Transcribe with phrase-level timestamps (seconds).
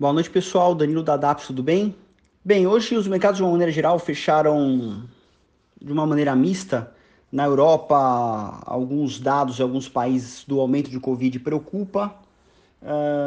[0.00, 0.74] Boa noite, pessoal.
[0.74, 1.94] Danilo da DAPS, tudo bem?
[2.42, 5.02] Bem, hoje os mercados, de uma maneira geral, fecharam
[5.78, 6.90] de uma maneira mista.
[7.30, 12.14] Na Europa, alguns dados de alguns países do aumento de Covid preocupa.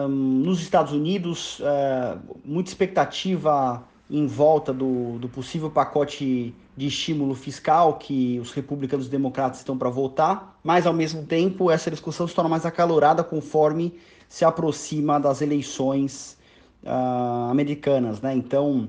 [0.10, 8.00] Nos Estados Unidos, uh, muita expectativa em volta do, do possível pacote de estímulo fiscal
[8.00, 12.34] que os republicanos e democratas estão para votar, mas ao mesmo tempo essa discussão se
[12.34, 13.94] torna mais acalorada conforme
[14.28, 16.42] se aproxima das eleições
[16.84, 18.36] uh, americanas, né?
[18.36, 18.87] Então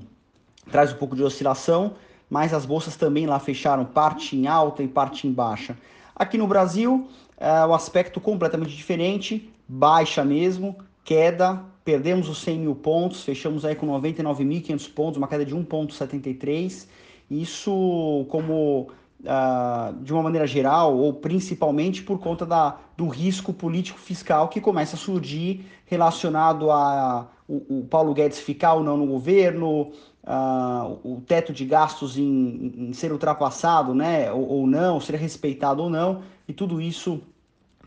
[0.71, 1.93] traz um pouco de oscilação,
[2.29, 5.77] mas as bolsas também lá fecharam parte em alta e parte em baixa.
[6.15, 12.75] Aqui no Brasil, uh, o aspecto completamente diferente, baixa mesmo, queda, perdemos os 100 mil
[12.75, 16.87] pontos, fechamos aí com 99.500 pontos, uma queda de 1,73.
[17.29, 18.87] Isso como
[19.21, 24.61] uh, de uma maneira geral, ou principalmente por conta da, do risco político fiscal que
[24.61, 29.91] começa a surgir relacionado a o, o Paulo Guedes ficar ou não no governo,
[30.23, 35.83] uh, o teto de gastos em, em ser ultrapassado, né, ou, ou, não, ser respeitado
[35.83, 37.21] ou não, e tudo isso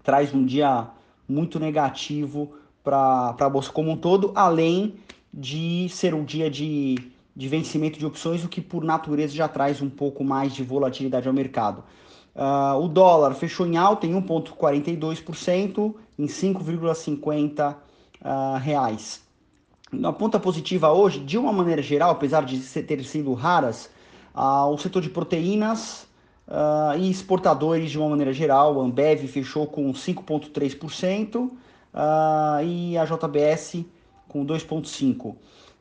[0.03, 0.89] traz um dia
[1.29, 2.53] muito negativo
[2.83, 4.95] para a Bolsa como um todo, além
[5.33, 6.97] de ser um dia de,
[7.39, 11.29] de vencimento de opções, o que por natureza já traz um pouco mais de volatilidade
[11.29, 11.85] ao mercado.
[12.35, 19.23] Uh, o dólar fechou em alta em 1,42%, em 5,50 uh, reais
[19.93, 23.89] na ponta positiva hoje, de uma maneira geral, apesar de ter sido raras,
[24.35, 26.07] uh, o setor de proteínas
[26.99, 31.51] e exportadores de uma maneira geral, a Ambev fechou com 5,3% uh,
[31.93, 33.85] ah, e a JBS
[34.27, 35.35] com 2,5%.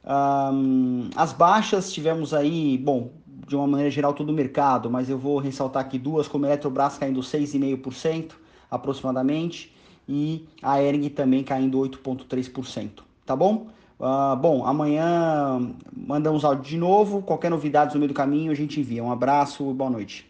[0.08, 3.12] Um, as baixas tivemos aí, bom,
[3.46, 6.48] de uma maneira geral todo o mercado, mas eu vou ressaltar aqui duas, como a
[6.48, 8.32] Eletrobras caindo 6,5%
[8.72, 9.74] aproximadamente
[10.08, 13.68] e a Ering também caindo 8,3%, tá bom?
[14.00, 17.22] Uh, bom, amanhã mandamos áudio de novo.
[17.22, 19.04] Qualquer novidade no meio do caminho a gente envia.
[19.04, 20.30] Um abraço e boa noite.